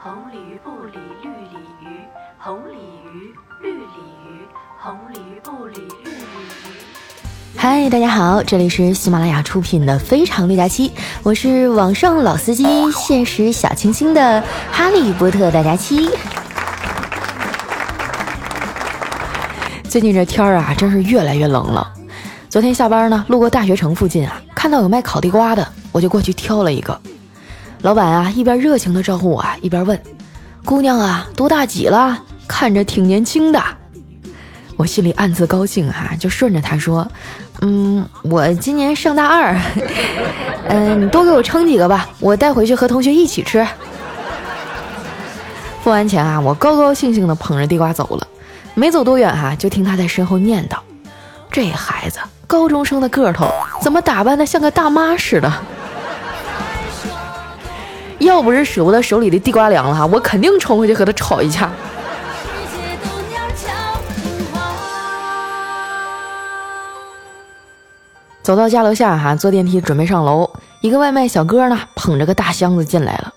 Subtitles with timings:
[0.00, 0.92] 红鲤鱼不理
[1.24, 1.98] 绿鲤鱼，
[2.38, 3.82] 红鲤鱼绿鲤
[4.24, 4.46] 鱼，
[4.78, 7.56] 红鲤鱼不理绿鲤鱼。
[7.56, 10.88] 嗨，大家好，这里是喜马拉雅出品的《非常六加七》，
[11.24, 14.40] 我是网上老司机，现实小清新的
[14.70, 16.08] 哈利波特大家七。
[19.88, 21.92] 最近这天儿啊，真是越来越冷了。
[22.48, 27.00] 昨天下班呢，路过大学城附近啊，看到有卖烤地瓜的，我就过去挑了一个。
[27.82, 30.00] 老板啊，一边热情的招呼我，一边问
[30.64, 32.18] ：“姑娘啊，多大几了？
[32.48, 33.62] 看着挺年轻的。”
[34.76, 37.06] 我心里暗自高兴哈，就顺着他说
[37.62, 39.56] ：“嗯，我今年上大二。
[40.68, 43.66] 嗯， 你多给我称几个吧，我带回去和同学一起吃。”
[45.82, 48.26] 付完钱啊，我高高兴兴的捧着地瓜走了。
[48.74, 50.76] 没走多远哈，就听他在身后念叨
[51.50, 52.18] ：“这孩子。”
[52.48, 55.52] 高中生的个头，怎么打扮的像个大妈似的？
[58.18, 61.70] 要不是舍不得手里的地瓜凉了哈，我肯定冲回去和他吵一架。
[68.42, 73.32] 走到家楼下哈，坐电梯准备上楼，一个外卖小哥呢捧着个大箱子进来了，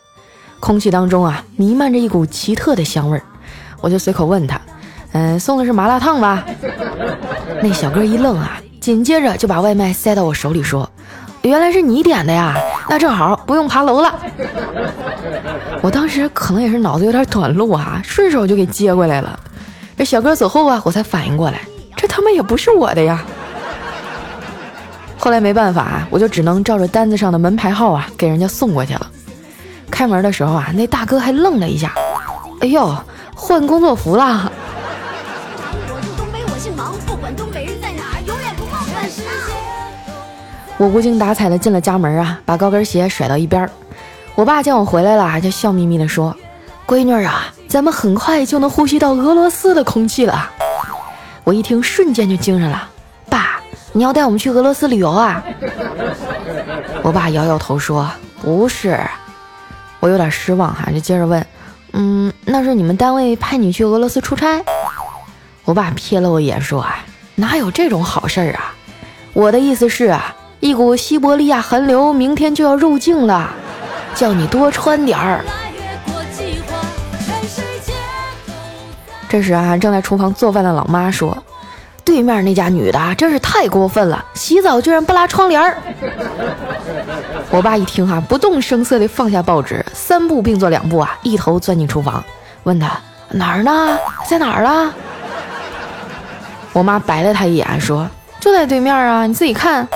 [0.59, 3.23] 空气当中啊弥漫着一股奇特的香味儿，
[3.81, 4.59] 我就随口问他
[5.11, 6.45] ：“嗯，送的是麻辣烫吧？”
[7.61, 8.61] 那小哥一愣啊。
[8.79, 10.89] 紧接着就把外卖塞到我手里，说
[11.43, 12.57] ：“原来是你点的呀，
[12.91, 14.13] 那正好不用爬楼了。”
[15.81, 19.39] 我当时可能也是脑子有点短路啊，顺手就给接过来了。
[19.95, 21.61] 这小哥走后啊，我才反应过来，
[21.95, 23.23] 这他妈也不是我的呀。
[25.17, 29.09] 后来没办法，我就只能照着单子上的门牌号啊给人家送过去了。
[29.89, 31.93] 开门的时候啊，那大哥还愣了一下，
[32.59, 32.93] 哎呦，
[33.33, 34.51] 换工作服了。
[40.81, 43.69] 我无精打采的进了家门啊，把高跟鞋甩到一边。
[44.33, 46.35] 我爸见我回来了，就笑眯眯的说
[46.87, 50.49] ：“闺女啊，咱们很快就能呼吸到俄罗斯的空气了。”
[51.45, 52.89] 我一听，瞬间就精神了。
[53.29, 53.61] 爸，
[53.93, 55.43] 你要带我们去俄罗斯旅游啊？
[57.03, 58.09] 我爸摇摇头说
[58.41, 58.99] ：“不是。”
[60.01, 61.45] 我有点失望哈，就接着问
[61.93, 64.59] ：“嗯，那是你们单位派你去俄罗斯出差？”
[65.63, 67.05] 我爸瞥了我一眼说：“啊，
[67.35, 68.73] 哪有这种好事儿啊？
[69.33, 73.49] 我的意思是啊。”一股西伯利亚寒流明天就要入境了，
[74.13, 75.43] 叫你多穿点儿。
[79.27, 81.35] 这时啊，正在厨房做饭的老妈说
[82.05, 85.75] ：“对面那家女的真是太过分了，洗澡居然不拉窗帘儿。”
[87.49, 92.23] 我爸一听哈，不动声色地放下报纸，三步并作两步啊，一头钻进厨房，
[92.65, 92.91] 问他
[93.31, 93.97] 哪儿呢，
[94.29, 94.93] 在哪儿啊？
[96.71, 98.07] 我妈白了他一眼说
[98.39, 99.87] ：“就在对面啊，你自己看。”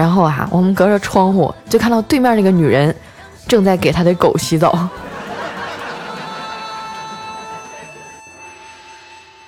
[0.00, 2.96] 然后啊，我们隔着窗户就看到对面那个女人
[3.46, 4.88] 正在给她的狗洗澡。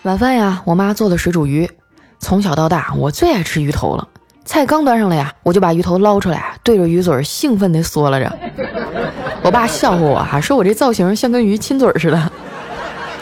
[0.03, 1.71] 晚饭呀，我妈做的水煮鱼，
[2.19, 4.07] 从小到大我最爱吃鱼头了。
[4.45, 8.39] 菜刚端上来呀，我就把鱼头捞出来，对着鱼嘴兴奋地嗦了着。
[9.43, 12.33] 我爸笑话我哈，说我这造型像跟鱼亲嘴似的。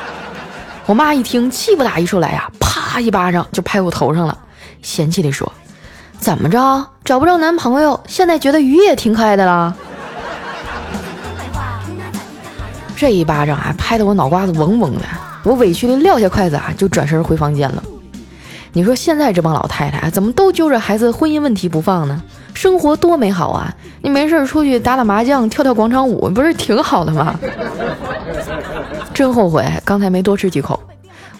[0.84, 4.36] 我妈一听，气不打一处来呀，啪一巴掌就拍我头上了，
[4.82, 5.52] 嫌弃地说。
[6.20, 6.86] 怎么着？
[7.04, 9.74] 找不着男朋友，现在觉得鱼也挺可爱的啦。
[12.94, 15.00] 这一巴掌啊，拍得我脑瓜子嗡嗡的，
[15.42, 17.82] 我委屈的撂下筷子啊，就转身回房间了。
[18.72, 22.22] 你说现在这帮老太太怎么都揪着孩子婚姻问题不放呢？
[22.54, 23.74] 生活多美好啊！
[24.02, 27.34] 你没事出去打打麻将、跳跳广场舞，不是挺好的吗？
[29.14, 30.78] 真后悔刚才没多吃几口。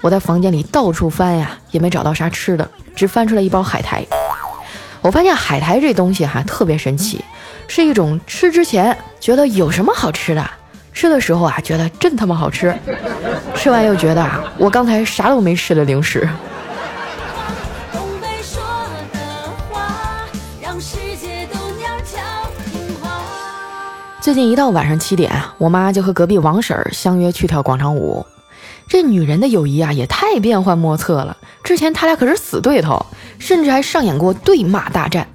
[0.01, 4.05] 我在房间里到处翻呀，也没找到啥吃的，只翻出来一包海苔。
[5.03, 7.25] 我发现海苔这东西哈特别神奇，
[7.69, 10.51] 是一种吃之前觉得有什么好吃的，
[10.93, 12.77] 吃的时候啊觉得真他妈好吃，
[13.55, 16.29] 吃完又觉得啊我刚才啥都没吃的零食。
[24.21, 28.27] 最近一到晚上七点，我妈就和隔壁王婶儿相约去跳广场舞。
[28.87, 31.39] 这女人的友谊啊，也太变幻莫测了。
[31.65, 33.07] 之前他俩可是死对头，
[33.41, 35.27] 甚至还上演过对骂大战。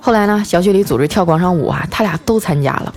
[0.00, 2.94] 后来呢，小区里组织跳广场舞啊，他俩都参加了。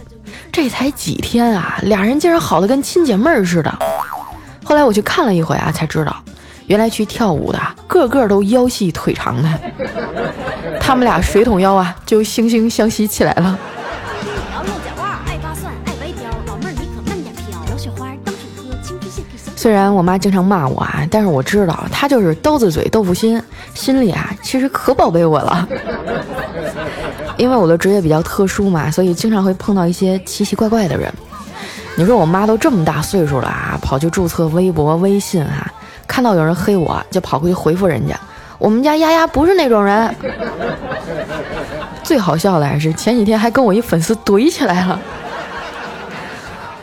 [0.53, 3.79] 这才几天啊，俩人竟然好的跟亲姐妹似的。
[4.63, 6.15] 后来我去看了一回啊，才知道，
[6.67, 9.49] 原来去跳舞的个个都腰细腿长的，
[10.79, 13.59] 他们俩水桶腰啊，就惺惺相惜起来了。
[19.63, 23.41] 虽然我妈经常骂我啊，但是我知道她就是刀子嘴豆腐心，
[23.73, 25.65] 心里啊其实可宝贝我了。
[27.37, 31.09] 因为我的职业比较特殊嘛，所以经常会碰到一些奇奇怪怪的人。
[31.95, 35.71] 你说我妈都这么大岁数了啊，跑去注册微博、微信啊，
[36.05, 38.19] 看到有人黑我就跑过去回复人家。
[38.57, 40.13] 我们家丫丫不是那种人。
[42.03, 44.99] 最好笑的还是前几天还跟我一粉丝怼起来了，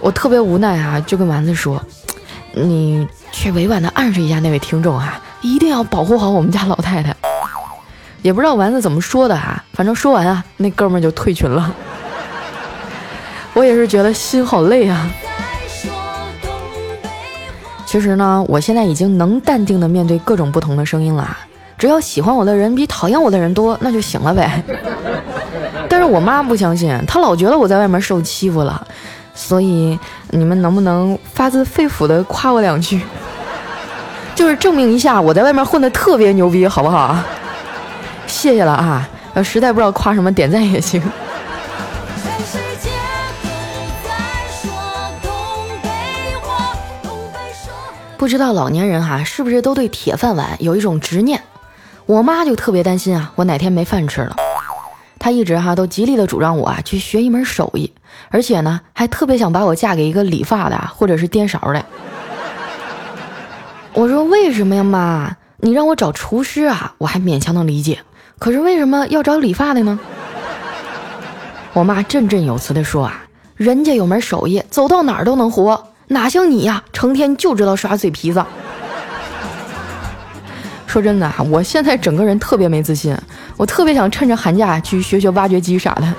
[0.00, 1.78] 我特别无奈啊，就跟丸子说
[2.52, 7.14] ：“你去委婉的暗示一下那位听众啊，一定要保护好我们家老太太。”
[8.22, 11.74] 也不知道丸子怎么说的啊，反正说完啊，那哥们儿就退群了。
[13.54, 15.10] 我也是觉得心好累啊。
[17.86, 21.36] 其实呢，我现在已经能淡定的面对各种不同的声音了。
[21.78, 24.62] 只要喜欢我的人比讨厌我的人多，那就行了呗。
[25.88, 28.86] 但是我妈不相信，她老觉得我在外面受欺负了，
[29.40, 29.98] 所以
[30.30, 33.00] 你们能不能发自肺腑的夸我两句，
[34.36, 37.16] 就是证明一下我在外面混的特别牛逼，好不好？
[38.26, 39.08] 谢谢了啊！
[39.34, 41.02] 要实在不知道夸什么，点赞也行。
[48.16, 51.42] 不知道老年人哈是不是都对铁饭碗有一种执念？
[52.04, 54.36] 我妈就特别担心啊，我哪天没饭吃了。
[55.20, 57.92] 他一直哈都极力的主张我啊去学一门手艺，
[58.30, 61.84] 而且呢还特别想把我嫁给一个理发的或者是颠勺的。
[63.94, 65.36] 我说为什么呀妈？
[65.58, 68.00] 你让我找厨师啊，我还勉强能理解。
[68.38, 70.00] 可是为什么要找理发的呢？
[71.74, 73.22] 我妈振振有词的说啊，
[73.56, 78.42] 人家有门手艺，走到哪儿都能活，哪像你呀，成天就知道耍嘴皮子。
[80.90, 83.16] 说真的啊，我现在整个人特别没自信，
[83.56, 86.14] 我特别想趁着寒假去学学挖掘机啥的。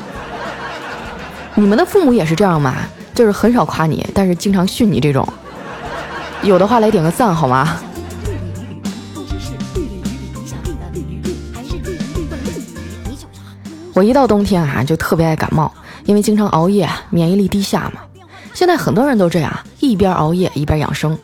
[1.55, 2.75] 你们的父母也是这样吗？
[3.13, 5.27] 就是很少夸你，但是经常训你这种。
[6.41, 7.79] 有的话来点个赞好吗？
[13.93, 15.69] 我一到冬天啊，就特别爱感冒，
[16.05, 17.99] 因为经常熬夜，免疫力低下嘛。
[18.53, 19.51] 现在很多人都这样，
[19.81, 21.19] 一边熬夜一边养生，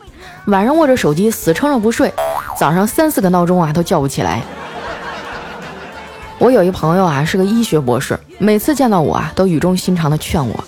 [0.48, 2.12] 晚上握着手机死撑着不睡。
[2.58, 4.42] 早上三四个闹钟啊都叫不起来。
[6.38, 10.64] 我有一朋友啊是个医学博士，每次见到我啊都语重心长的劝我，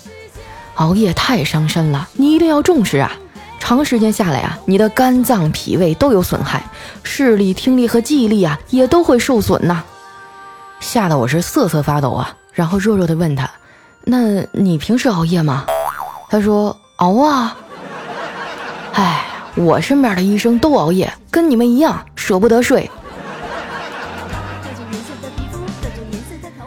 [0.75, 3.11] 熬夜太伤身了，你一定要重视啊！
[3.59, 6.63] 长时间下来啊，你的肝脏、脾胃都有损害，
[7.03, 9.83] 视力、听力和记忆力啊也都会受损呐。
[10.79, 13.49] 吓得我是瑟瑟发抖啊，然后弱弱的问他，
[14.05, 15.65] 那你平时熬夜吗？
[16.29, 17.57] 他说熬啊。
[18.93, 19.27] 唉。
[19.55, 22.89] 我身边的医生都熬夜，跟你们一样舍不得睡。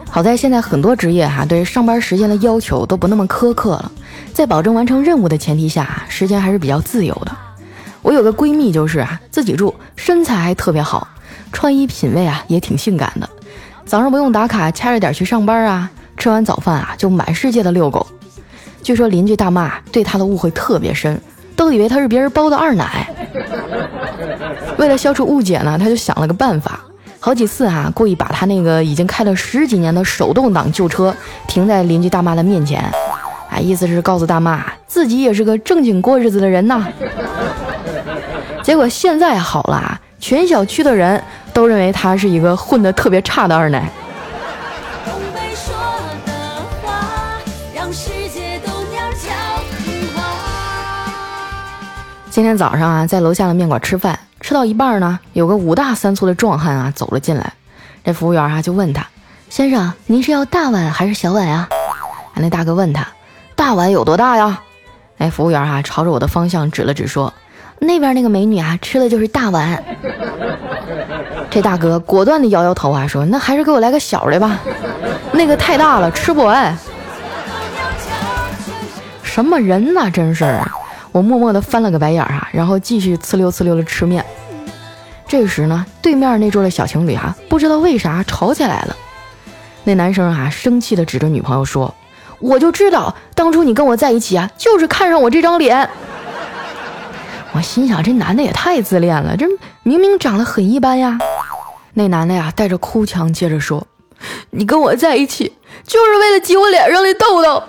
[0.09, 3.91] 好在现在很多职业哈对上班时间的要求都不那么苛刻了，
[4.33, 7.35] 在保证完成任务的前提下，时间还是比较自由的。
[8.01, 11.07] 我有个闺蜜就是啊，自己住，身材还特别好，
[11.51, 13.29] 穿衣品味啊也挺性感的。
[13.85, 18.05] 早上不用打卡，掐着点去上班啊，吃完早饭啊就满世界的遛狗。
[18.81, 21.19] 据说邻居大妈对她的误会特别深。
[21.55, 23.07] 都以为他是别人包的二奶。
[24.77, 26.79] 为了消除误解呢，他就想了个办法，
[27.19, 31.15] 好几次啊，故意把他那个已经开了十几年的手动挡旧车
[31.47, 32.81] 停在邻居大妈的面前，
[33.49, 36.87] 啊，意思是告诉大妈自己也是个正经过日子的人呐。
[38.61, 41.21] 结果现在好了，全小区的人
[41.53, 43.89] 都认为他是一个混得特别差的二奶。
[52.35, 57.53] 今天早上啊，在楼下的面馆吃饭，吃到一半呢，有个五大三粗的壮汉啊走了进来。
[58.03, 59.07] 这服务员啊就问他
[59.49, 61.69] ：“先生，您是要大碗还是小碗呀？”
[62.35, 63.07] 那大哥问他
[63.55, 64.59] ：“大碗有多大呀？”
[65.17, 67.33] 哎，服务员啊朝着我的方向指了指，说
[67.79, 69.81] ：“那边那个美女啊吃的就是大碗。”
[71.49, 74.59] 这大哥果断地摇摇头啊说：“那还是给我来个小的吧，
[75.31, 76.77] 那个太大了吃不完。”
[79.23, 80.61] 什么人呐，真是！
[81.15, 84.25] 我默默地翻了个白眼儿啊，然后继续呲溜呲溜的吃面。
[85.25, 88.93] 这时呢，对面那桌的小情侣啊，不知道为啥吵起来了。
[89.85, 91.95] 那男生啊，生气地指着女朋友说
[92.39, 95.89] ：“我就知道当初你跟我在一起啊，就是看上我这张脸。”
[97.55, 99.45] 我心想，这男的也太自恋了，这
[99.83, 101.17] 明明长得很一般呀。
[101.93, 103.87] 那男的呀，带着哭腔接着说
[104.51, 105.53] ：“你跟我在一起，
[105.87, 107.63] 就是为了挤我脸上的痘痘。”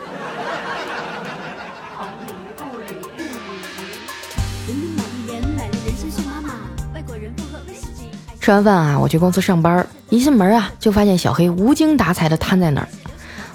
[8.46, 12.86] 吃完饭啊，我去公司上班，一进门啊，就发现小黑无精打采的瘫在那儿。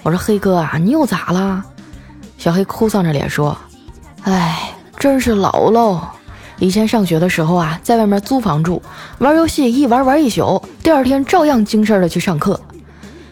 [0.04, 1.64] 我说：“黑哥啊，你又咋了？”
[2.38, 3.58] 小黑哭丧着脸说
[4.24, 6.02] ：“哎，真是老喽。
[6.60, 8.84] 以前上学的时候啊，在外面租房住，
[9.20, 12.60] 玩游戏一玩玩一宿，第二天照样精神的去上课。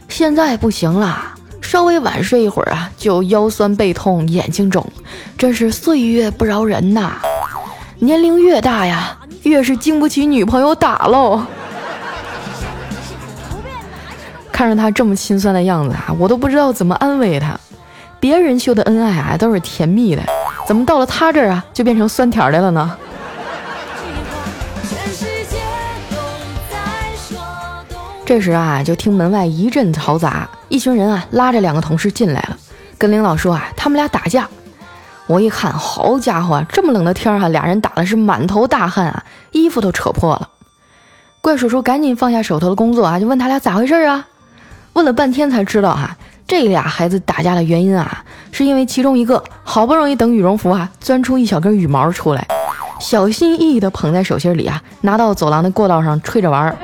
[0.08, 4.90] 现在不行了，稍微晚睡一会儿啊，就腰酸背痛、眼睛肿，
[5.38, 7.18] 真是岁月不饶人呐！
[8.00, 11.42] 年龄越大呀，越是经不起女朋友打喽。
[14.52, 17.58] 看着他这么心酸的样子啊，我都不知道怎么安慰他。
[18.20, 20.22] 别人秀的恩爱啊，都是甜蜜的，
[20.68, 22.98] 怎么到了他这儿啊，就变成酸甜的了呢？
[28.26, 32.58] 这时啊，就听门外一阵嘈杂，一群人啊拉着两个同事进来了，
[32.98, 34.48] 跟领导说啊，他们俩打架。
[35.30, 40.50] 我一看，好家伙，这么冷的天儿哈，俩人打的是满头大汗啊，衣服都扯破了。
[41.40, 44.26] 怪叔叔赶紧放下手头的工作啊，就问他俩咋回事啊？
[44.94, 46.18] 问了半天才知道哈，
[46.48, 52.48] 这俩孩子打架的原因啊，是因为其中一个好不容易等羽绒服啊钻出一小根羽毛出来，
[53.00, 56.76] 小心翼翼地捧在手心里啊，拿到走廊的过道上吹着玩儿。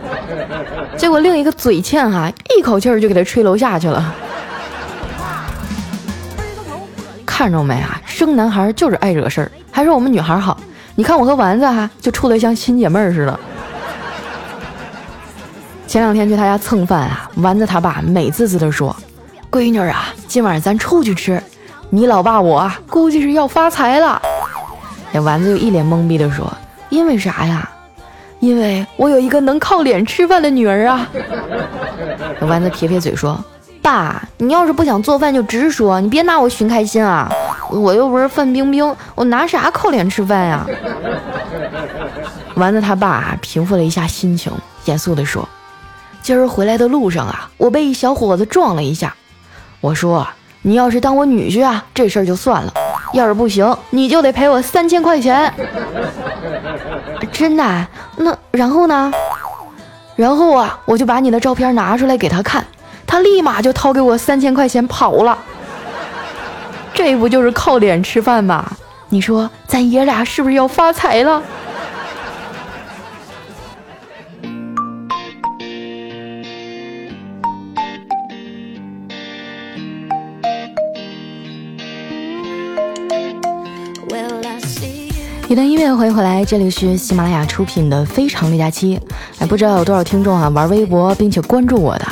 [0.96, 4.14] 结果另一个嘴欠哈，一口气儿就给他吹楼下去了。
[7.36, 8.00] 看着没啊？
[8.06, 10.56] 生男孩就是爱惹事儿，还是我们女孩好。
[10.94, 13.40] 你看我和丸子哈，就处的像亲姐妹似的。
[15.86, 18.96] 前两天去他家蹭饭啊，丸子他爸美滋滋的说
[19.52, 21.38] ：“闺女啊，今晚咱出去吃，
[21.90, 24.22] 你老爸我啊估计是要发财了。”
[25.12, 26.50] 那丸子就一脸懵逼的说
[26.88, 27.68] ：“因为啥呀？”
[28.40, 31.06] 因为我有一个能靠脸吃饭的女儿啊！
[32.40, 33.38] 那丸子撇撇嘴说
[33.86, 37.30] ：“爸，你要是不想做饭就直说，你别拿我寻开心啊！
[37.70, 40.66] 我又不是范冰冰，我拿啥靠脸吃饭呀？”
[42.56, 44.52] 丸子他爸平复了一下心情，
[44.86, 45.48] 严肃地说
[46.20, 49.14] ：“今儿回来的路上啊，我被一小伙子撞了一下。
[49.80, 50.26] 我说，
[50.62, 52.72] 你要是当我女婿啊，这事儿就算了；
[53.12, 55.54] 要是不行，你就得赔我三千块钱。”
[57.30, 57.86] 真的？
[58.16, 59.12] 那然后呢？
[60.16, 62.66] 然后啊，我就把你的照片拿出来给他看，
[63.06, 65.38] 他立马就掏给我三千块钱跑了。
[66.92, 68.70] 这不就是靠脸吃饭吗？
[69.08, 71.42] 你说咱爷俩是不是要发财了？
[85.48, 88.98] 一段音乐，欢迎回来，这里是喜马拉雅出品的《非常六加七》。
[89.38, 92.06] 哎，不知道有多少听众啊玩微博并且关注我的，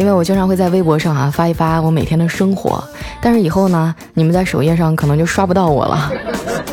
[0.00, 2.82] 因为我经常会在微博上啊发一发我每天的生活。
[3.20, 6.10] 但是以后呢，你们在首页上可能就刷不到我了，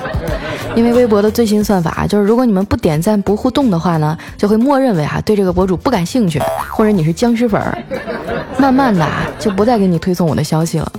[0.78, 7.78] 因为微博的最新算法就是，如果你们不点赞不互动的话呢，就会默认为啊对这个博主不感兴趣，或者你是僵尸粉儿，
[8.58, 10.90] 慢慢的啊就不再给你推送我的消息了。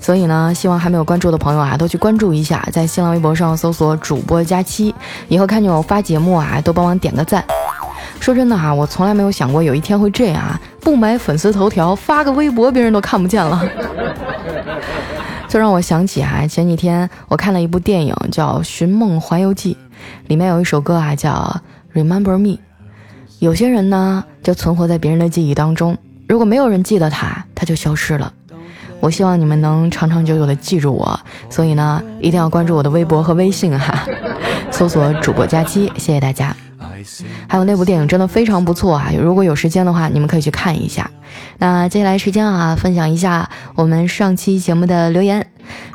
[0.00, 4.94] 所以呢，希望还没有关注的朋友啊，都去关注一下，在新浪微博上搜索“主播佳期”，
[5.26, 7.44] 以后看见我发节目啊，都帮忙点个赞。
[8.22, 13.60] 说真的哈，我从来没有想过有一天会这样啊，不买粉丝头条，发个微博，别人都看不见了。
[15.48, 19.74] 就让我想起啊，前几天我看了一部电影叫《寻梦环游记》，
[20.28, 21.60] 里面有一首歌啊叫
[21.98, 22.50] 《Remember Me》。
[23.40, 25.98] 有些人呢，就存活在别人的记忆当中，
[26.28, 28.32] 如果没有人记得他，他就消失了。
[29.00, 31.18] 我希望你们能长长久久的记住我，
[31.50, 34.06] 所以呢，一定要关注我的微博和微信哈，
[34.70, 36.56] 搜索主播佳期，谢谢大家。
[37.48, 41.10] 还有那部电影真的非常不错啊，如果有时间的话，你们可以去看一下。
[41.58, 45.46] 那接下来时间啊，分享一下我们上期节目的留言。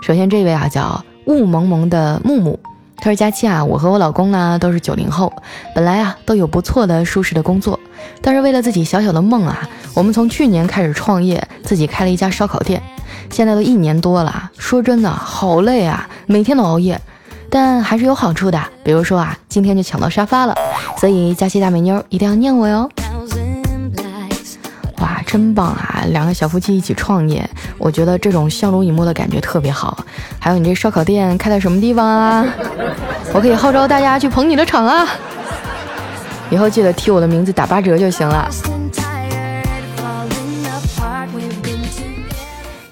[0.02, 2.60] 首先这位啊叫雾蒙蒙的木木，
[2.98, 5.32] 他说佳期啊，我和我老公呢都是九零后，
[5.76, 7.80] 本来啊都有不错的舒适的工作，
[8.22, 12.82] 但是为了自己小小的梦啊，我们从去年开始创业，自己开了一家烧烤店。
[13.30, 17.00] 现在都一年多了，说真的好累啊，每天都熬夜，
[17.50, 18.62] 但还是有好处的。
[18.84, 20.56] 比如说啊，今天就抢到沙发了，
[20.98, 22.90] 所以佳期大美妞一定要念我哟。
[25.00, 26.04] 哇，真棒啊！
[26.08, 30.04] 两个小夫妻一起创业，我觉得这种相濡以沫的感觉特别好。
[30.40, 32.46] 还有你这烧烤店开在什么地方啊？
[33.34, 35.08] 我可以号召大家去捧你的场啊！
[36.50, 38.50] 以后记得提我的名字打八折就行了。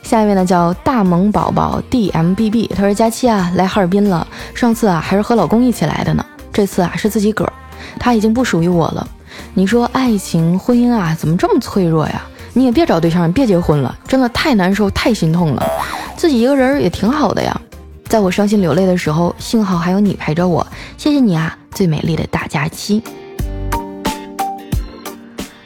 [0.04, 7.54] 下一位呢叫大萌宝宝 D M B B，他说佳期啊来哈尔滨了，上次啊还是和老公一起来的呢，这次啊是自己个儿，
[8.00, 9.06] 他已经不属于我了。
[9.54, 12.24] 你说爱情婚姻啊怎么这么脆弱呀？
[12.54, 15.68] 你也别找对象，别结婚了，真的太难受太心痛了。
[16.16, 17.60] 自己一个人也挺好的呀，
[18.06, 20.66] 在我伤心流泪的时候，幸好还有你陪着我，
[20.98, 23.04] 谢谢你啊，最美丽的大假期。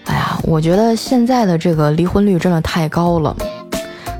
[0.05, 3.37] 哎呀，我觉得现在的这个离婚率真的太高了。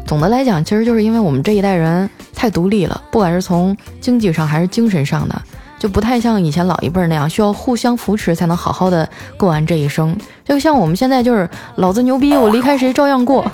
[0.09, 5.39] 总的来讲，其实就是因为我们这一代人太独立了，不管是从经济上还是精神上的，
[5.77, 10.17] 就不太像以前老一辈那样需要互相扶持才能好好的过完这一生。
[10.43, 13.45] 就像我们现在就是老子牛逼，我离开谁照样过，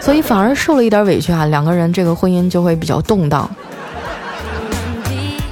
[0.00, 3.46] 所以反而受了一点委屈啊，两个人这个婚姻就会比较动荡。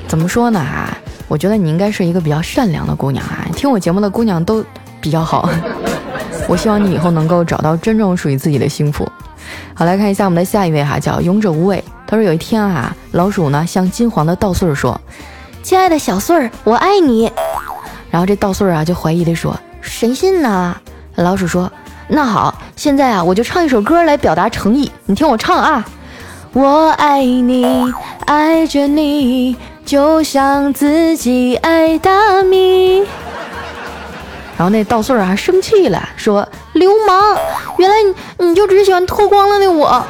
[0.09, 0.97] 怎么说呢啊？
[1.29, 4.65] 我觉得你应该是一个比较善良的姑娘啊，听我节目的姑娘都
[5.03, 5.47] 比较好。
[6.49, 9.07] 我希望你以后能够找到真正属于自己的幸福。
[9.75, 11.83] 好，来看一下我们的下一位哈，叫勇者无畏。
[12.07, 15.01] 他说有一天啊，老鼠呢向金黄的稻穗儿说
[15.63, 17.31] ：“亲爱的小穗儿，我爱你。”
[18.11, 20.77] 然后这稻穗儿啊就怀疑的说：“谁信呢？”
[21.17, 21.71] 老鼠说
[22.09, 25.87] ：“那好，现在啊我就唱一首歌来表达诚意，你听我唱啊。”
[26.55, 27.93] 我爱你，
[28.25, 33.05] 爱着你，就像自己爱大米。
[34.57, 37.37] 然后那稻穗儿还生气了，说：“流氓，
[37.77, 37.97] 原来
[38.39, 40.03] 你你就只喜欢脱光了的我。”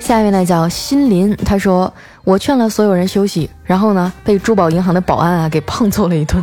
[0.00, 1.92] 下一位呢叫心林，他说
[2.24, 6.40] ：“我劝了所有人休息，然后呢被珠宝银行的保安啊给胖揍了一顿。”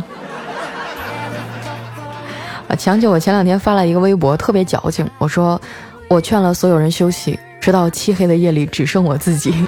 [2.68, 5.60] 啊，想起我前两天发了一个微博，特别矫情，我说
[6.08, 9.50] ：“我劝了所有人休息。”直到漆黑的夜里只剩我自己，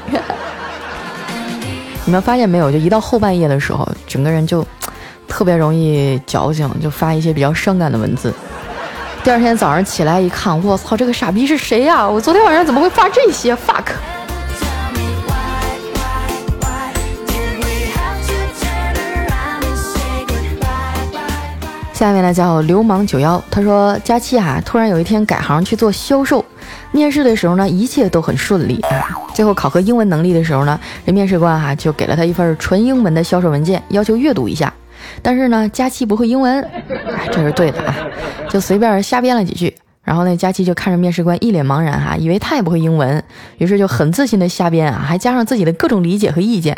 [2.07, 2.71] 你们发现没有？
[2.71, 4.65] 就一到后半夜的时候，整个人就
[5.27, 8.33] 特别容易矫情，就发一些比较伤感的文字。
[9.25, 12.09] 第二天早上起来一看，我操，这个傻逼是谁呀？
[12.09, 13.87] 我昨天晚上怎么会发这些？fuck！
[21.93, 26.45] 下面呢叫流氓九幺，他说佳期啊，突然有一天改行去做销售。
[26.91, 29.19] 面试的时候呢，一切都很顺利啊。
[29.35, 34.73] 最后考核英文能力的时候呢，这面试官哈就给了他一份纯英文的销售文件，要求阅读一下。
[35.23, 37.95] 但是呢，佳期不会英文，哎，这是对的啊，
[38.49, 39.75] 就随便瞎编了几句。
[40.03, 43.23] 然后那佳期就看着面试官一脸茫然哈，以为他也不会英文，
[43.59, 46.75] 于是就很自信的瞎编啊，还加上自己的各种理解和意见。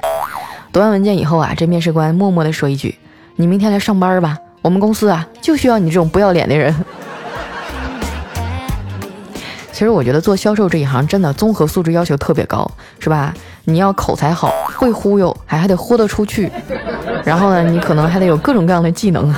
[0.73, 2.97] 读完文件以后啊，这面试官默默的说一句
[3.37, 6.75] ：“你明天来上班吧，我们公司啊就需要你这种不要脸的人。”
[9.73, 13.33] 其实我觉得做销售这一行真的综合素质要求特别高，是吧？
[13.65, 16.51] 你要口才好，会忽悠，还还得豁得出去，
[17.25, 19.33] 然后呢，你可能还得有各种各样的技能。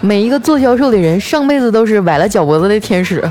[0.00, 3.22] 每一个做销售的人上辈子都是崴了脚脖子的天使。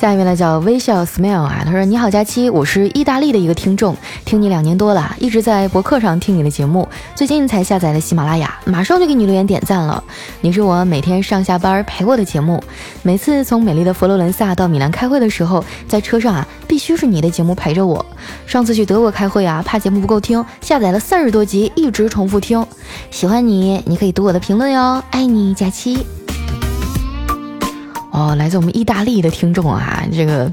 [0.00, 10.02] 下一位呢叫微笑 smile 啊，他说你好佳期，我是意大利的一个听众，听你两年多了，一直在博客上听你的节目，最近才下载了喜马拉雅，马上就给你留言点赞了。
[10.40, 12.64] 你是我每天上下班陪我的节目，
[13.02, 18.06] 每次从美丽的佛罗伦萨到米兰开会的时候，在车上啊，必须是你的节目陪着我。
[18.46, 22.66] 上次去德国开会啊，怕节目不够听，下载了三十多集，一直重复听。
[23.10, 26.19] 喜欢你，你可以读我的评论哟，爱你佳期。
[28.10, 30.50] 哦，来自我们意大利的听众啊，这个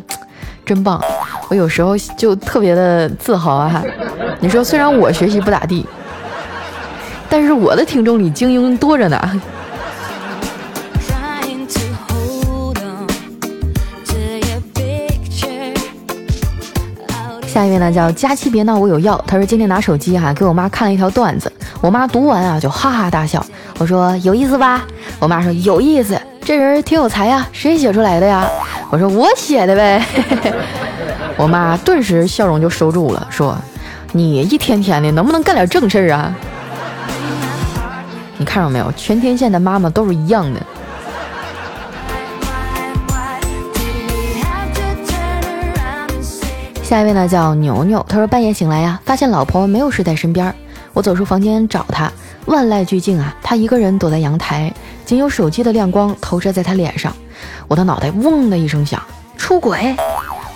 [0.65, 1.02] 真棒！
[1.50, 3.84] 我有时候就特别的自豪啊。
[4.39, 5.86] 你说，虽然我学习不咋地，
[7.30, 9.41] 但是我的听众里精英多着呢。
[17.48, 19.20] 下一位呢，叫佳期别闹，我有药。
[19.26, 23.43] 他说今天拿手机哈，给我妈看了一条段子，我妈读完啊就哈哈大笑。
[23.80, 24.86] 我说有意思吧？
[25.20, 26.15] 我妈说有意思。
[26.48, 28.50] 这人挺有才呀，谁写出来的呀？
[28.90, 30.02] 我说我写的呗。
[31.36, 33.58] 我妈顿时笑容就收住了，说
[34.14, 36.34] ：“你一天天的能不能干点正事儿啊？”
[38.40, 40.62] 你看到没有，全天下的妈妈都是一样的。
[46.82, 50.56] 下一位呢叫牛牛，他说半夜醒来呀，发现老婆没有睡在身边，
[50.94, 52.10] 我走出房间找她，
[52.46, 54.72] 万籁俱静啊，她一个人躲在阳台。
[55.08, 57.15] 仅有手机的亮光投射在他脸上，
[57.70, 59.02] 我的脑袋嗡的一声响，
[59.38, 59.96] 出轨！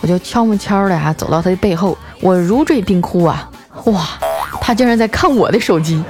[0.01, 3.49] 我就悄么悄的啊走到他的背后，我如坠冰窟啊！
[3.85, 4.05] 哇，
[4.59, 6.03] 他竟然在看我的手机！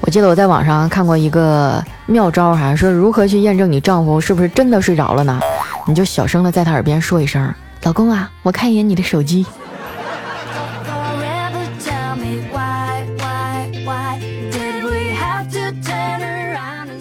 [0.00, 5.40] 我记得我在网上看过一个妙招，哈，说如何去验证你丈夫是不是真的睡着了呢？
[5.88, 7.52] 你就小声的在他耳边说一声
[7.82, 9.44] ：“老公啊，我看一眼你的手机。”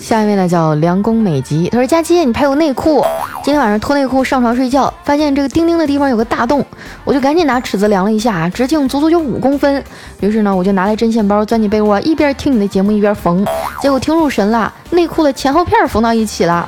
[0.07, 3.03] 下一位呢叫梁工美吉，他说：“佳期，你拍我内裤。
[3.43, 6.65] 今天晚上脱内裤上床睡觉，发现这个钉钉的地方有个大洞，
[7.03, 9.83] 我就赶紧拿尺子量了一下，直径足足有五公分。
[10.21, 13.45] 于是呢，我就拿来针线包，钻进被窝，一边听你的节目一边缝。
[13.81, 16.65] 结果听入神了，内裤的前后片缝到一起了，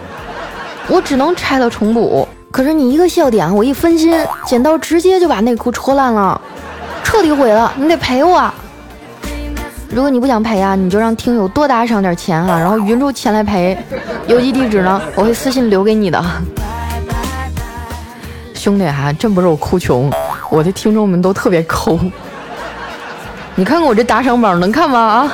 [0.90, 2.28] 我只能拆了重补。
[2.52, 4.14] 可是你一个笑点，我一分心，
[4.46, 6.42] 剪刀直接就把内裤戳烂了，
[7.06, 8.54] 彻底毁了，你得赔我。
[9.90, 13.78] 如果你不想赔啊，你就让听友多打赏点钱哈，然后匀出钱来赔。
[14.28, 16.24] 邮寄地址呢，我会私信留给你的。
[18.54, 20.12] 兄弟哈，真不是我哭穷，
[20.50, 22.00] 我的听众们都特别抠。
[23.56, 25.00] 你看看我这打赏榜，能看吗？
[25.00, 25.34] 啊？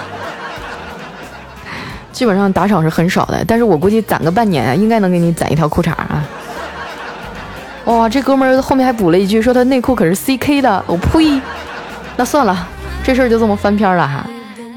[2.13, 6.23] 基本上打赏是很少的，但是我估计攒个半年，应该能给你攒一条裤衩啊！
[7.83, 11.41] 哇，这哥们儿后面还补了一句，说他内裤可是 CK 的，我呸！
[12.15, 12.67] 那算了，
[13.03, 14.25] 这事儿就这么翻篇了哈。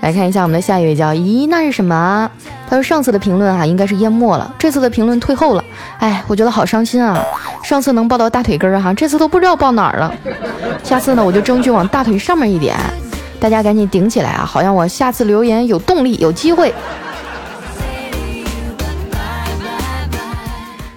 [0.01, 2.31] 来看一下我们的下一位叫咦，那是什么？
[2.69, 5.65] 他说上次的评论哈应该是淹没了，这次的评论退后了。
[5.99, 7.21] 哎，我觉得好伤心啊！
[7.65, 10.15] 上次能抱到大腿根儿哈，这次都不知道抱哪儿了。
[10.85, 12.77] 下次呢，我就争取往大腿上面一点，
[13.41, 14.45] 大家赶紧顶起来啊！
[14.45, 16.73] 好让我下次留言有动力，有机会。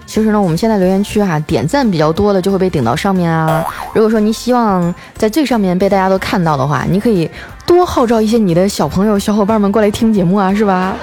[0.06, 3.66] 其实呢，我们现在留言区哈，点赞比较多的就会被顶到上面啊。
[3.94, 7.30] 如果说你希望在最上面被大家都看到的话，你可以
[7.71, 10.93] 多号召一些你的小朋友、小伙伴们过来听节目啊，是吧？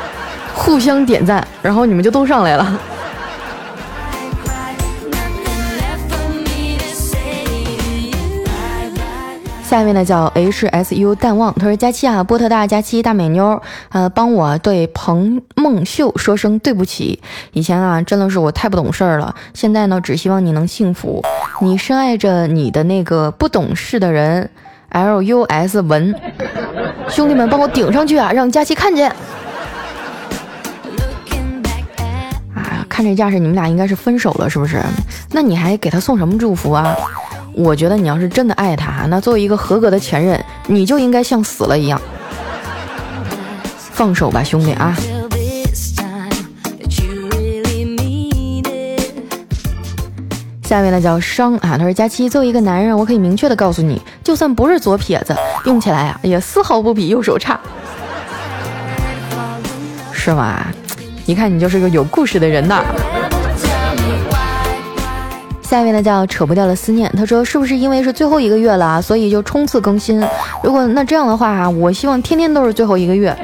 [0.54, 2.78] 互相点赞，然后你们就都上来了。
[9.64, 17.18] 下面呢叫 H S U 淡忘，他说佳期啊，波特大佳期大美妞，呃，帮我对彭梦秀说声对不起。
[17.52, 19.34] 以前啊，真的是我太不懂事儿了。
[19.54, 21.24] 现在呢，只希望你能幸福。
[21.60, 24.50] 你深爱着你的那个不懂事的人
[24.90, 26.14] ，L U S 文。
[27.08, 29.10] 兄弟们，帮我顶上去啊，让佳琪看见。
[32.54, 34.82] 啊，看这架势，你们俩应该是分手了，是不是？
[35.30, 36.94] 那你还给他送什么祝福啊？
[37.54, 42.00] 我觉得你要是真的爱他，那作为一个合格的前任，你就应该像死了一样。
[43.76, 44.96] 放手吧，兄弟啊！
[50.68, 57.58] 下面呢叫伤啊，他说佳期，作为一个男人，我可以明确的告诉你，就算不是左撇子，用起来啊也丝毫不比右手差，
[60.12, 60.66] 是吗？
[61.24, 62.84] 一看你就是个有故事的人呐。
[65.62, 70.22] 下面呢叫扯不掉的思念，他说是不是因为是最后一个月了，所以就冲刺更新？
[70.62, 73.34] 如果那这样的话，我希望天天都是最后一个月。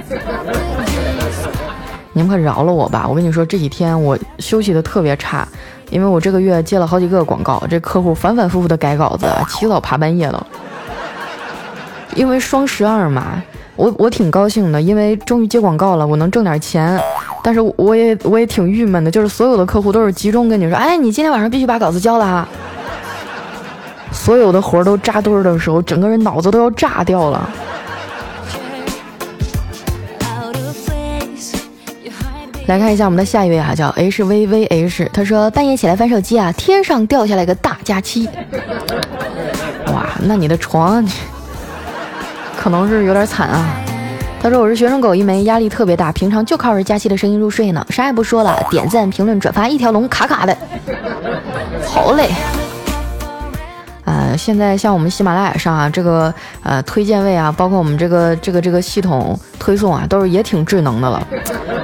[2.12, 3.06] 你们可饶了我吧！
[3.08, 5.48] 我跟你说，这几天我休息的特别差，
[5.94, 10.46] 因为我这个月接了好几个广告，这客户反反复复的改稿子，起早爬半夜的。
[12.16, 13.40] 因为双十二嘛，
[13.76, 17.00] 我我挺高兴的，因为终于接广告了，我能挣点钱。
[17.44, 22.48] 但是我也我也挺郁闷的，就是所有的客户都是集中跟你说，哎，你今天晚上必须把稿子交了哈。
[24.10, 27.48] 所有的活都扎堆儿的时候，整个人脑子都要炸掉了。
[32.66, 38.26] 来看一下我们的下一位啊，叫 H V V H，他说半夜起来翻手机啊，天上掉下来个大假期。
[39.92, 41.06] 哇，那你的床
[42.56, 43.76] 可能是有点惨啊。
[44.40, 47.86] 他说我是学生狗一枚，压力特别大，平常就靠着佳期的声音入睡呢。
[47.90, 50.56] 啥也不说了，点赞、评论、转发一条龙，卡卡的。
[51.86, 52.30] 好嘞。
[54.04, 61.26] 呃，现在像我们喜马拉雅上啊，这个呃推荐位啊，包括我们这个这个这个系统推送啊，都是也挺智能的了。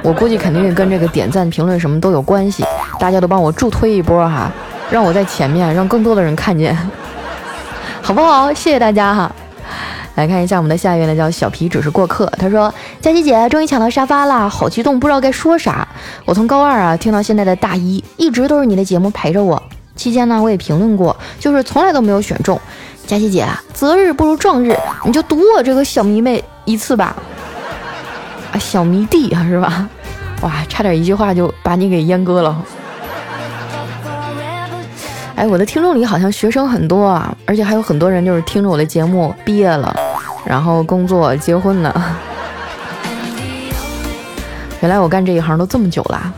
[0.03, 2.63] 我估计肯定跟这个点赞、评论什么都有关系。
[2.99, 4.51] 大家都帮我助推一波哈，
[4.91, 6.77] 让我在前面，让更多的人看见，
[8.01, 8.53] 好不好？
[8.53, 9.31] 谢谢大家哈。
[10.15, 12.27] 来看一下我们的下一位呢，叫小皮，只是过客。
[12.37, 15.87] 他说：“佳琪姐终于抢到沙发啦，好激动，不知道该说啥。
[16.25, 19.61] 我从高二啊听到现在的大一，一直都是你的节目陪着我。
[20.01, 22.59] 期间呢，我也评论过，就是从来都没有选中。
[23.05, 27.15] 佳琪姐，择日不如撞日，你就赌我这个小迷妹一次吧。
[28.51, 29.87] 啊，小迷弟啊，是吧？
[30.41, 32.65] 哇，差点一句话就把你给阉割了。”
[35.37, 39.95] 哎，我的听众里好像学生很多啊，而且还有很多人就是听着我的节目毕业了，
[40.43, 42.17] 然后工作结婚了。
[44.79, 46.33] 原来我干这一行都这么久了。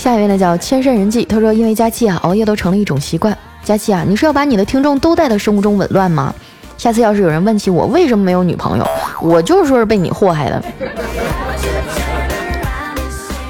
[0.00, 3.36] 下一位呢叫千山人迹，他说因为佳期啊熬夜都成了一种习惯。
[3.62, 6.34] 佳期啊，你是要把你的听众都带到生物钟紊乱吗？
[6.78, 8.86] 下次要是有人问起我为什么没有女朋友，
[9.20, 10.62] 我就是说是被你祸害的。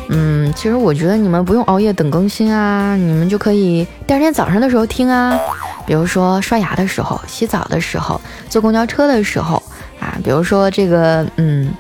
[0.09, 5.39] 嗯，其实我觉得你们不用熬夜等更新啊，你们就可以第二天早上的时候听啊，
[5.87, 9.63] 比如说刷牙的时候、洗澡的时候、坐公交车的时候
[10.01, 11.73] 啊，比如说这个，嗯，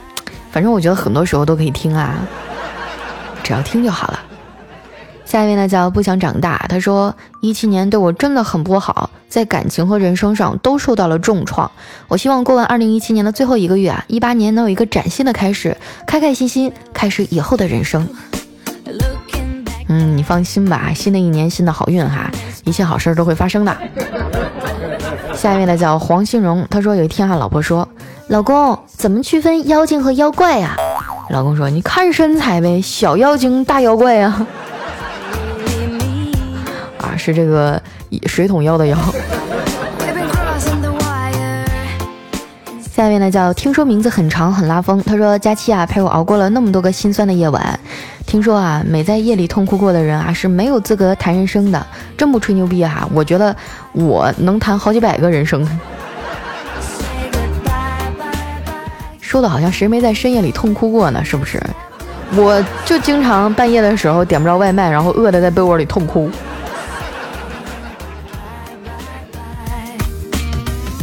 [0.52, 2.14] 反正我觉得很多时候都可以听啊，
[3.42, 4.20] 只要听就好了。
[5.31, 11.71] 下一位呢叫不想长大，他说一七年对我真的很不好，在感情和人生上都受到了重创。
[12.09, 18.05] 我希望过完二零一七年的最后一个月啊，一八年能有一个崭新的开始，开开心心开始以后的人生。
[19.87, 22.29] 嗯，你放心吧，新的一年新的好运哈，
[22.64, 23.77] 一切好事都会发生的。
[25.33, 27.88] 下一位呢叫黄新荣，他说有一天啊，老婆说，
[28.27, 30.77] 老公怎么区分妖精和妖怪呀？
[31.31, 34.45] 老公说，你看身材呗，小妖精大妖怪啊。
[37.01, 37.81] 啊，是这个
[38.27, 38.97] 水桶腰的腰。
[42.93, 47.81] 下一位呢叫听说名字很长很拉风，他说佳期啊陪我熬过了那么多个心酸的夜晚，
[48.27, 51.87] 听说啊没在夜里痛哭过的人啊是没有资格谈人生的，
[52.19, 53.09] 真不吹牛逼啊！
[53.15, 53.57] 我觉得
[53.93, 55.67] 我能谈好几百个人生，
[59.19, 61.25] 说的好像谁没在深夜里痛哭过呢？
[61.25, 61.59] 是不是？
[62.37, 66.31] 我就经常半夜的时候点不着外卖，然后饿的在被窝里痛哭。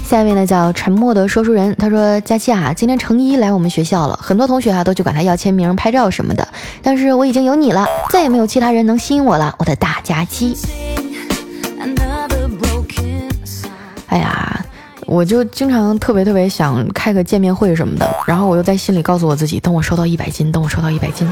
[0.08, 6.48] 下一位呢叫沉默的说书人，他说：“佳期啊，今天程一来我们学校了，很多同学啊都去管他要签名、拍照什么的，
[6.82, 10.56] 但是我已经有你了，再也没有其他人能吸引我了，我的大佳期。”
[14.08, 14.65] 哎呀，
[15.06, 21.30] 我就经常特别特别想开个见面会什么的，然后我又在心里告诉我自己，等我瘦到一百斤，等我瘦到一百斤，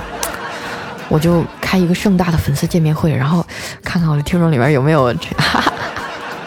[1.08, 3.42] 我就开一个盛大的粉丝见面会，然后
[3.86, 5.06] 看看我的听众里面有没有，
[5.38, 5.74] 哈 哈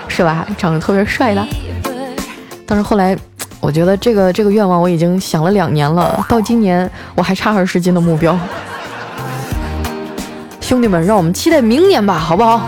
[0.09, 0.47] 是吧？
[0.59, 1.43] 长得特别帅的。
[2.71, 3.17] 但是后来，
[3.61, 8.39] 我觉得这个这个愿望我已经想了两年了，到今年我还差二十斤的目标。
[10.61, 12.61] 兄弟们，让我们期待明年吧，好不好？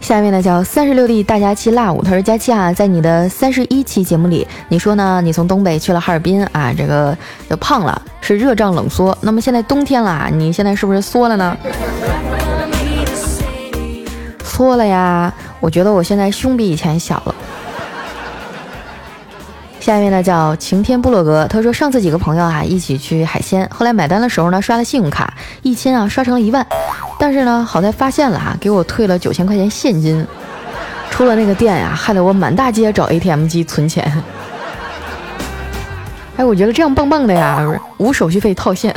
[0.00, 5.20] 下面呢叫三十六 D 大假期辣舞，他说佳期啊，在你的三十一期节目里，你说呢？
[5.20, 7.16] 你从东北去了哈尔滨啊，这个
[7.48, 9.16] 就胖了，是热胀冷缩。
[9.20, 11.56] 那么现在冬天了，你现在是不是缩了呢？
[14.60, 17.34] 错了呀，我觉得我现在胸比以前小了。
[19.80, 26.66] 下一位呢叫晴天部落格，他说上次几个朋友啊一起去海鲜，后来买单的时候呢刷了信用卡，一千啊刷成了一万，
[27.18, 30.26] 但是呢好在发现了哈，给我退了九千块钱现金。
[31.10, 34.22] 出了那个店呀，害得我满大街找 ATM 机存钱。
[36.36, 38.94] 哎，我觉得这样棒棒的呀，无手续费套现。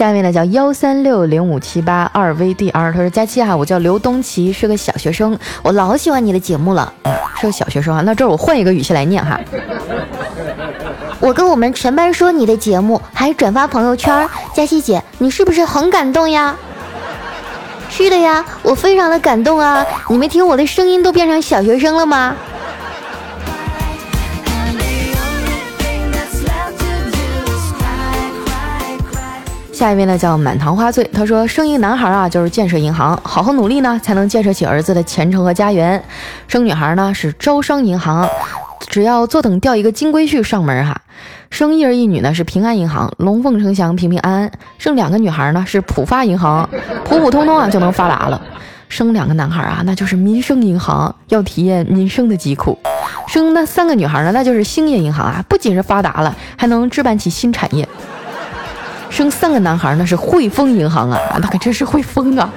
[0.00, 6.90] 下面呢叫幺三六零五七八二 VDR，他说佳期啊，我叫刘东奇，是个小学生，我老喜欢你的节目了。
[7.38, 9.38] 是个小学生啊，那这儿我换一个语气来念哈。
[11.20, 16.56] 我跟我们全班说你的节目，还转发朋友圈，佳期姐，你是不是很感动呀？
[17.90, 19.86] 是的呀，我非常的感动啊！
[20.08, 22.34] 你没听我的声音都变成小学生了吗？
[29.80, 35.98] 下一位呢叫满堂花醉，他说生一个男孩啊就是建设银行，好好努力呢才能建设起儿子的前程和家园；
[36.46, 38.28] 生女孩呢是招商银行，
[38.90, 40.94] 只要坐等调一个金龟婿上门哈；
[41.48, 46.68] 生一儿一女呢是平安银行，龙凤呈祥，平平安安；生两个女孩呢是浦发银行，
[47.06, 48.38] 普普通通啊就能发达了；
[48.90, 52.76] 生两个男孩啊那就是民生银行，要体验民生的疾苦；
[53.26, 57.88] 生那三个女孩呢那就是兴业银行啊，不仅是发达了，还能置办起新产业。
[59.10, 62.50] 生三个男孩那是汇丰银行啊，那可真是汇丰啊！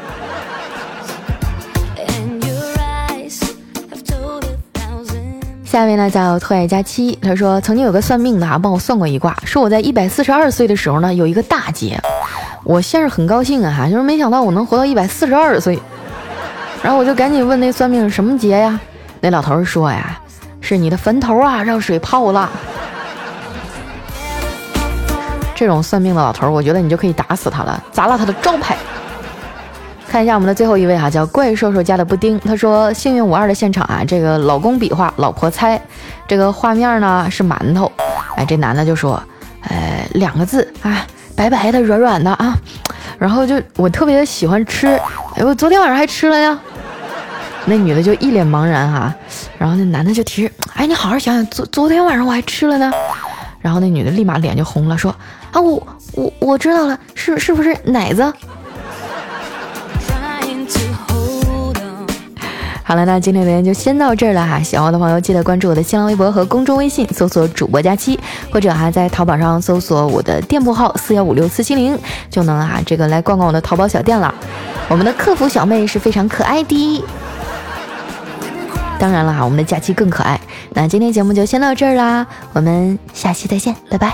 [5.65, 11.99] 下一位呢叫特爱佳期，他说曾经有个算命的啊帮我算过一卦，说我在一百四十二岁的时候呢有一个大劫。
[12.63, 15.77] 我先是很高兴啊哈，就是没想到我能活到一百四十二岁，
[16.81, 18.79] 然后我就赶紧问那算命什么劫呀？
[19.19, 20.17] 那老头说呀，
[20.61, 22.49] 是你的坟头啊让水泡了。
[25.55, 28.75] 这种算命的老头，我觉得你就可以打死他了，砸了他的招牌。
[30.05, 35.81] 看一下我们的最后一位哈，叫怪兽兽家的布丁，他说幸运五二的现场啊，这个老公比划，老婆猜，
[36.27, 37.91] 这个画面呢是馒头，
[38.35, 39.21] 哎，这男的就说，
[39.61, 41.03] 呃，两个字啊，
[41.35, 42.55] 白白的，软软的啊，
[43.17, 44.85] 然后就我特别喜欢吃，
[45.35, 46.59] 哎，我昨天晚上还吃了呀。
[47.65, 49.11] 那女的就一脸茫然哈，
[49.57, 52.91] 然后那男的就提示，哎，你好好想想，昨昨天晚上我还吃了呢。
[53.61, 55.15] 然后那女的立马脸就红了，说。
[55.53, 58.33] 啊，我我我知道了，是是不是奶子？
[62.85, 64.59] 好了，那今天留言就先到这儿了哈。
[64.61, 68.19] 喜欢我的朋友记得关注我的新浪微博和公众微信，搜索主播佳期，
[68.51, 71.97] 或者哈在淘宝上搜索我的店铺号四幺五六四七零，
[72.29, 74.33] 就能啊这个来逛逛我的淘宝小店了。
[74.89, 77.03] 我们的客服小妹是非常可爱的，
[78.99, 80.39] 当然了哈，我们的假期更可爱。
[80.71, 84.13] 那今天节目就先到这儿啦，我们下期再见，拜拜。